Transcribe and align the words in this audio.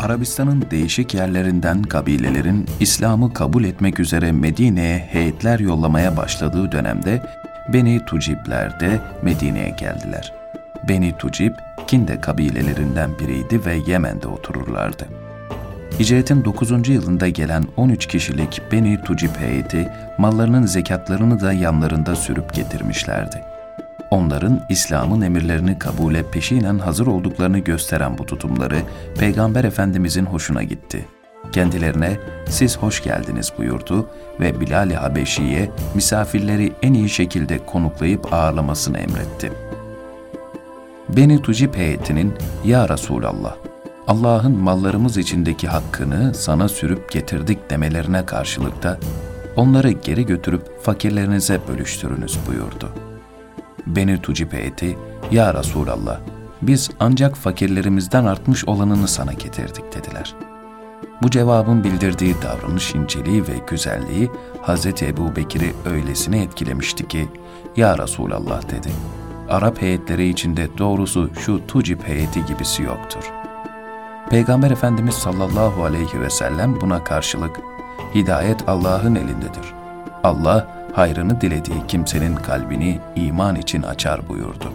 Arabistan'ın 0.00 0.64
değişik 0.70 1.14
yerlerinden 1.14 1.82
kabilelerin 1.82 2.66
İslam'ı 2.80 3.34
kabul 3.34 3.64
etmek 3.64 4.00
üzere 4.00 4.32
Medine'ye 4.32 4.98
heyetler 4.98 5.58
yollamaya 5.58 6.16
başladığı 6.16 6.72
dönemde 6.72 7.22
Beni 7.72 8.04
Tucibler 8.04 8.80
de 8.80 9.00
Medine'ye 9.22 9.70
geldiler. 9.70 10.32
Beni 10.88 11.16
Tucib, 11.16 11.52
Kinde 11.86 12.20
kabilelerinden 12.20 13.18
biriydi 13.18 13.66
ve 13.66 13.78
Yemen'de 13.86 14.28
otururlardı. 14.28 15.08
Hicretin 15.98 16.44
9. 16.44 16.88
yılında 16.88 17.28
gelen 17.28 17.64
13 17.76 18.06
kişilik 18.06 18.62
Beni 18.72 19.02
Tucib 19.02 19.36
heyeti 19.36 19.88
mallarının 20.18 20.66
zekatlarını 20.66 21.40
da 21.40 21.52
yanlarında 21.52 22.16
sürüp 22.16 22.54
getirmişlerdi. 22.54 23.49
Onların 24.10 24.60
İslam'ın 24.68 25.20
emirlerini 25.20 25.78
kabule 25.78 26.22
peşinen 26.22 26.78
hazır 26.78 27.06
olduklarını 27.06 27.58
gösteren 27.58 28.18
bu 28.18 28.26
tutumları 28.26 28.78
Peygamber 29.18 29.64
Efendimizin 29.64 30.24
hoşuna 30.24 30.62
gitti. 30.62 31.06
Kendilerine 31.52 32.16
siz 32.48 32.78
hoş 32.78 33.02
geldiniz 33.02 33.52
buyurdu 33.58 34.08
ve 34.40 34.60
Bilal-i 34.60 34.94
Habeşi'ye 34.94 35.70
misafirleri 35.94 36.72
en 36.82 36.92
iyi 36.92 37.08
şekilde 37.08 37.66
konuklayıp 37.66 38.32
ağırlamasını 38.32 38.98
emretti. 38.98 39.52
Beni 41.08 41.42
Tucib 41.42 41.74
heyetinin 41.74 42.34
Ya 42.64 42.88
Resulallah, 42.88 43.56
Allah'ın 44.08 44.58
mallarımız 44.58 45.16
içindeki 45.16 45.68
hakkını 45.68 46.34
sana 46.34 46.68
sürüp 46.68 47.12
getirdik 47.12 47.70
demelerine 47.70 48.26
karşılıkta 48.26 48.98
onları 49.56 49.90
geri 49.90 50.26
götürüp 50.26 50.82
fakirlerinize 50.82 51.60
bölüştürünüz 51.68 52.38
buyurdu.'' 52.48 53.09
Beni 53.96 54.22
Tucib 54.22 54.52
heyeti, 54.52 54.98
Ya 55.30 55.54
Resulallah, 55.54 56.20
biz 56.62 56.90
ancak 57.00 57.36
fakirlerimizden 57.36 58.24
artmış 58.24 58.64
olanını 58.64 59.08
sana 59.08 59.32
getirdik 59.32 59.84
dediler. 59.94 60.34
Bu 61.22 61.30
cevabın 61.30 61.84
bildirdiği 61.84 62.34
davranış 62.42 62.94
inceliği 62.94 63.42
ve 63.48 63.54
güzelliği 63.70 64.30
Hz. 64.62 64.86
Ebu 65.02 65.36
Bekir'i 65.36 65.72
öylesine 65.90 66.42
etkilemişti 66.42 67.08
ki, 67.08 67.28
Ya 67.76 67.98
Resulallah 67.98 68.62
dedi, 68.62 68.90
Arap 69.48 69.82
heyetleri 69.82 70.28
içinde 70.28 70.68
doğrusu 70.78 71.30
şu 71.34 71.66
Tucib 71.66 72.00
heyeti 72.02 72.44
gibisi 72.46 72.82
yoktur. 72.82 73.32
Peygamber 74.30 74.70
Efendimiz 74.70 75.14
sallallahu 75.14 75.84
aleyhi 75.84 76.20
ve 76.20 76.30
sellem 76.30 76.80
buna 76.80 77.04
karşılık, 77.04 77.60
Hidayet 78.14 78.68
Allah'ın 78.68 79.14
elindedir. 79.14 79.74
Allah, 80.24 80.79
hayrını 80.92 81.40
dilediği 81.40 81.86
kimsenin 81.88 82.36
kalbini 82.36 82.98
iman 83.16 83.56
için 83.56 83.82
açar 83.82 84.28
buyurdu. 84.28 84.72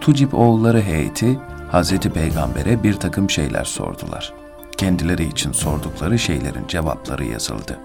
Tucib 0.00 0.32
oğulları 0.32 0.82
heyeti 0.82 1.38
Hz. 1.72 1.98
Peygamber'e 1.98 2.82
bir 2.82 2.94
takım 2.94 3.30
şeyler 3.30 3.64
sordular. 3.64 4.32
Kendileri 4.76 5.24
için 5.24 5.52
sordukları 5.52 6.18
şeylerin 6.18 6.66
cevapları 6.68 7.24
yazıldı. 7.24 7.78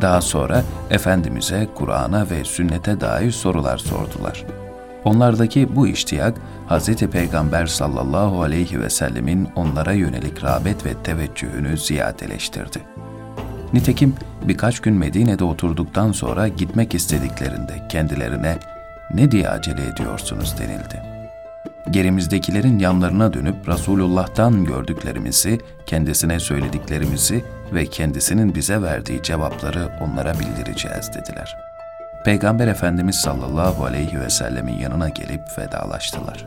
Daha 0.00 0.20
sonra 0.20 0.62
Efendimiz'e 0.90 1.68
Kur'an'a 1.74 2.30
ve 2.30 2.44
sünnete 2.44 3.00
dair 3.00 3.30
sorular 3.30 3.78
sordular. 3.78 4.44
Onlardaki 5.04 5.76
bu 5.76 5.88
iştiyak 5.88 6.34
Hz. 6.68 6.96
Peygamber 6.96 7.66
sallallahu 7.66 8.42
aleyhi 8.42 8.80
ve 8.80 8.90
sellemin 8.90 9.48
onlara 9.56 9.92
yönelik 9.92 10.44
rağbet 10.44 10.86
ve 10.86 10.94
teveccühünü 10.94 11.78
ziyadeleştirdi. 11.78 12.78
Nitekim 13.72 14.14
birkaç 14.42 14.80
gün 14.80 14.94
Medine'de 14.94 15.44
oturduktan 15.44 16.12
sonra 16.12 16.48
gitmek 16.48 16.94
istediklerinde 16.94 17.88
kendilerine 17.88 18.58
ne 19.14 19.30
diye 19.30 19.48
acele 19.48 19.86
ediyorsunuz 19.86 20.54
denildi. 20.58 21.02
Gerimizdekilerin 21.90 22.78
yanlarına 22.78 23.32
dönüp 23.32 23.68
Resulullah'tan 23.68 24.64
gördüklerimizi, 24.64 25.60
kendisine 25.86 26.40
söylediklerimizi 26.40 27.44
ve 27.74 27.86
kendisinin 27.86 28.54
bize 28.54 28.82
verdiği 28.82 29.22
cevapları 29.22 29.88
onlara 30.00 30.34
bildireceğiz 30.34 31.10
dediler. 31.14 31.56
Peygamber 32.24 32.68
Efendimiz 32.68 33.16
sallallahu 33.16 33.84
aleyhi 33.84 34.20
ve 34.20 34.30
sellemin 34.30 34.78
yanına 34.78 35.08
gelip 35.08 35.42
vedalaştılar. 35.58 36.46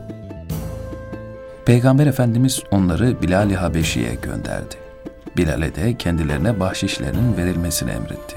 Peygamber 1.66 2.06
Efendimiz 2.06 2.62
onları 2.70 3.22
Bilal-i 3.22 3.56
Habeşi'ye 3.56 4.14
gönderdi. 4.14 4.91
Bilal'e 5.36 5.74
de 5.74 5.96
kendilerine 5.96 6.60
bahşişlerinin 6.60 7.36
verilmesini 7.36 7.90
emretti. 7.90 8.36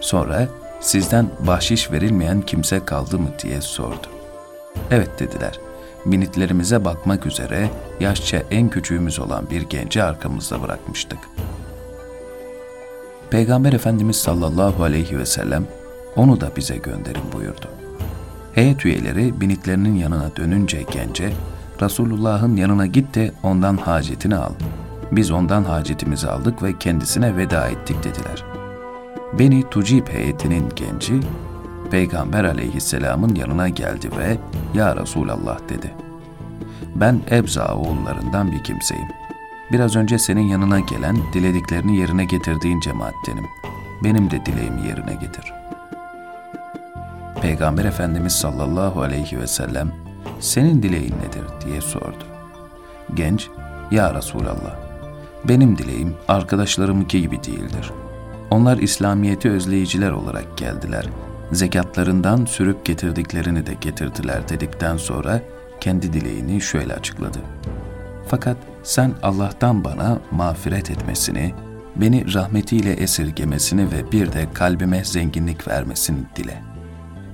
Sonra 0.00 0.48
sizden 0.80 1.26
bahşiş 1.40 1.90
verilmeyen 1.90 2.40
kimse 2.40 2.84
kaldı 2.84 3.18
mı 3.18 3.28
diye 3.42 3.60
sordu. 3.60 4.06
Evet 4.90 5.10
dediler. 5.18 5.58
Binitlerimize 6.06 6.84
bakmak 6.84 7.26
üzere 7.26 7.70
yaşça 8.00 8.42
en 8.50 8.68
küçüğümüz 8.68 9.18
olan 9.18 9.50
bir 9.50 9.62
genci 9.62 10.02
arkamızda 10.02 10.62
bırakmıştık. 10.62 11.18
Peygamber 13.30 13.72
Efendimiz 13.72 14.16
sallallahu 14.16 14.82
aleyhi 14.82 15.18
ve 15.18 15.26
sellem 15.26 15.66
onu 16.16 16.40
da 16.40 16.56
bize 16.56 16.76
gönderin 16.76 17.32
buyurdu. 17.32 17.68
Heyet 18.54 18.86
üyeleri 18.86 19.40
binitlerinin 19.40 19.94
yanına 19.94 20.36
dönünce 20.36 20.84
gence, 20.92 21.32
Resulullah'ın 21.82 22.56
yanına 22.56 22.86
git 22.86 23.14
de 23.14 23.32
ondan 23.42 23.76
hacetini 23.76 24.36
al. 24.36 24.52
Biz 25.12 25.30
ondan 25.30 25.64
hacetimizi 25.64 26.28
aldık 26.28 26.62
ve 26.62 26.78
kendisine 26.78 27.36
veda 27.36 27.68
ettik 27.68 27.96
dediler. 28.04 28.44
Beni 29.38 29.70
Tucib 29.70 30.08
heyetinin 30.08 30.64
genci, 30.76 31.20
Peygamber 31.90 32.44
aleyhisselamın 32.44 33.34
yanına 33.34 33.68
geldi 33.68 34.10
ve 34.18 34.38
Ya 34.78 34.96
Resulallah 34.96 35.58
dedi. 35.68 35.94
Ben 36.94 37.20
Ebza 37.30 37.74
oğullarından 37.74 38.52
bir 38.52 38.64
kimseyim. 38.64 39.08
Biraz 39.72 39.96
önce 39.96 40.18
senin 40.18 40.46
yanına 40.46 40.80
gelen, 40.80 41.16
dilediklerini 41.32 41.96
yerine 41.96 42.24
getirdiğin 42.24 42.80
cemaattenim. 42.80 43.44
Benim 44.04 44.30
de 44.30 44.46
dileğimi 44.46 44.86
yerine 44.86 45.14
getir. 45.14 45.52
Peygamber 47.42 47.84
Efendimiz 47.84 48.32
sallallahu 48.32 49.02
aleyhi 49.02 49.40
ve 49.40 49.46
sellem, 49.46 49.92
senin 50.40 50.82
dileğin 50.82 51.14
nedir 51.14 51.44
diye 51.66 51.80
sordu. 51.80 52.24
Genç, 53.14 53.48
Ya 53.90 54.14
Resulallah, 54.14 54.91
benim 55.48 55.78
dileğim 55.78 56.14
arkadaşlarımınki 56.28 57.20
gibi 57.20 57.44
değildir. 57.44 57.90
Onlar 58.50 58.78
İslamiyet'i 58.78 59.50
özleyiciler 59.50 60.10
olarak 60.10 60.58
geldiler. 60.58 61.06
Zekatlarından 61.52 62.44
sürüp 62.44 62.84
getirdiklerini 62.84 63.66
de 63.66 63.74
getirdiler 63.80 64.48
dedikten 64.48 64.96
sonra 64.96 65.40
kendi 65.80 66.12
dileğini 66.12 66.60
şöyle 66.60 66.94
açıkladı. 66.94 67.38
Fakat 68.28 68.56
sen 68.82 69.12
Allah'tan 69.22 69.84
bana 69.84 70.18
mağfiret 70.30 70.90
etmesini, 70.90 71.54
beni 71.96 72.34
rahmetiyle 72.34 72.92
esirgemesini 72.92 73.92
ve 73.92 74.12
bir 74.12 74.32
de 74.32 74.46
kalbime 74.54 75.04
zenginlik 75.04 75.68
vermesini 75.68 76.18
dile. 76.36 76.62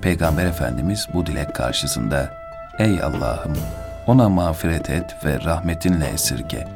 Peygamber 0.01 0.45
Efendimiz 0.45 1.07
bu 1.13 1.25
dilek 1.25 1.55
karşısında, 1.55 2.33
Ey 2.79 3.01
Allah'ım 3.01 3.53
ona 4.07 4.29
mağfiret 4.29 4.89
et 4.89 5.15
ve 5.25 5.43
rahmetinle 5.43 6.07
esirge 6.07 6.67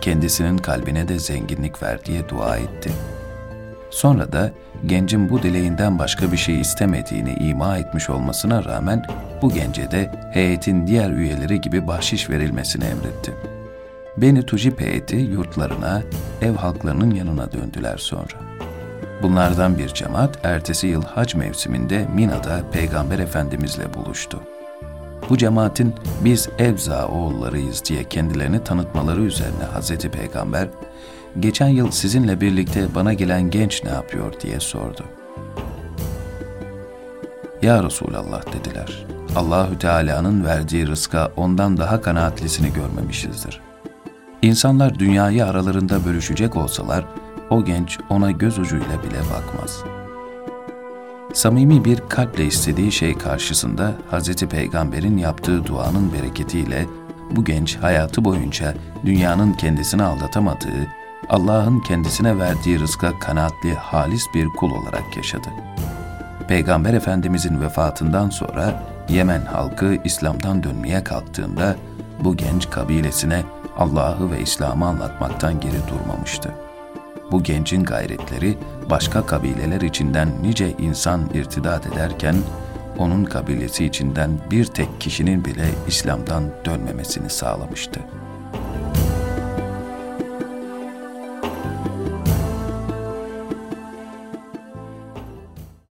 kendisinin 0.00 0.58
kalbine 0.58 1.08
de 1.08 1.18
zenginlik 1.18 1.82
ver 1.82 2.04
diye 2.04 2.28
dua 2.28 2.56
etti. 2.56 2.90
Sonra 3.90 4.32
da 4.32 4.50
gencin 4.86 5.30
bu 5.30 5.42
dileğinden 5.42 5.98
başka 5.98 6.32
bir 6.32 6.36
şey 6.36 6.60
istemediğini 6.60 7.32
ima 7.32 7.78
etmiş 7.78 8.10
olmasına 8.10 8.64
rağmen 8.64 9.06
bu 9.42 9.52
gence 9.52 9.90
de 9.90 10.10
heyetin 10.32 10.86
diğer 10.86 11.10
üyeleri 11.10 11.60
gibi 11.60 11.86
bahşiş 11.86 12.30
verilmesini 12.30 12.84
emretti. 12.84 13.34
Beni 14.16 14.46
Tucip 14.46 14.80
heyeti 14.80 15.16
yurtlarına, 15.16 16.02
ev 16.42 16.54
halklarının 16.54 17.14
yanına 17.14 17.52
döndüler 17.52 17.98
sonra. 17.98 18.40
Bunlardan 19.22 19.78
bir 19.78 19.88
cemaat 19.88 20.38
ertesi 20.46 20.86
yıl 20.86 21.02
hac 21.02 21.34
mevsiminde 21.34 22.06
Mina'da 22.14 22.70
Peygamber 22.72 23.18
Efendimizle 23.18 23.94
buluştu 23.94 24.40
bu 25.30 25.38
cemaatin 25.38 25.94
biz 26.24 26.48
Evza 26.58 27.08
oğullarıyız 27.08 27.84
diye 27.84 28.04
kendilerini 28.04 28.64
tanıtmaları 28.64 29.20
üzerine 29.20 29.64
Hz. 29.78 29.98
Peygamber, 29.98 30.68
geçen 31.40 31.68
yıl 31.68 31.90
sizinle 31.90 32.40
birlikte 32.40 32.94
bana 32.94 33.12
gelen 33.12 33.50
genç 33.50 33.84
ne 33.84 33.90
yapıyor 33.90 34.40
diye 34.40 34.60
sordu. 34.60 35.04
Ya 37.62 37.84
Resulallah 37.84 38.42
dediler. 38.52 39.06
Allahü 39.36 39.78
Teala'nın 39.78 40.44
verdiği 40.44 40.86
rızka 40.86 41.32
ondan 41.36 41.76
daha 41.76 42.00
kanaatlisini 42.00 42.72
görmemişizdir. 42.72 43.60
İnsanlar 44.42 44.98
dünyayı 44.98 45.46
aralarında 45.46 46.04
bölüşecek 46.04 46.56
olsalar, 46.56 47.04
o 47.50 47.64
genç 47.64 47.98
ona 48.10 48.30
göz 48.30 48.58
ucuyla 48.58 49.02
bile 49.02 49.18
bakmaz.'' 49.18 49.99
Samimi 51.34 51.84
bir 51.84 52.00
kalple 52.08 52.44
istediği 52.46 52.92
şey 52.92 53.18
karşısında 53.18 53.92
Hz. 54.12 54.36
Peygamber'in 54.36 55.16
yaptığı 55.16 55.66
duanın 55.66 56.12
bereketiyle 56.12 56.86
bu 57.30 57.44
genç 57.44 57.76
hayatı 57.76 58.24
boyunca 58.24 58.74
dünyanın 59.04 59.52
kendisini 59.52 60.02
aldatamadığı, 60.02 60.86
Allah'ın 61.28 61.80
kendisine 61.80 62.38
verdiği 62.38 62.80
rızka 62.80 63.18
kanaatli, 63.18 63.74
halis 63.74 64.24
bir 64.34 64.46
kul 64.48 64.70
olarak 64.70 65.16
yaşadı. 65.16 65.48
Peygamber 66.48 66.94
Efendimizin 66.94 67.60
vefatından 67.60 68.30
sonra 68.30 68.82
Yemen 69.08 69.40
halkı 69.40 69.96
İslam'dan 70.04 70.62
dönmeye 70.62 71.04
kalktığında 71.04 71.76
bu 72.24 72.36
genç 72.36 72.70
kabilesine 72.70 73.42
Allah'ı 73.76 74.30
ve 74.30 74.40
İslam'ı 74.40 74.86
anlatmaktan 74.86 75.60
geri 75.60 75.78
durmamıştı. 75.88 76.50
Bu 77.32 77.42
gencin 77.42 77.84
gayretleri 77.84 78.58
başka 78.90 79.26
kabileler 79.26 79.80
içinden 79.80 80.28
nice 80.42 80.74
insan 80.78 81.30
irtidat 81.34 81.86
ederken, 81.86 82.36
onun 82.98 83.24
kabilesi 83.24 83.84
içinden 83.84 84.30
bir 84.50 84.64
tek 84.64 85.00
kişinin 85.00 85.44
bile 85.44 85.66
İslam'dan 85.88 86.44
dönmemesini 86.64 87.30
sağlamıştı.'' 87.30 88.29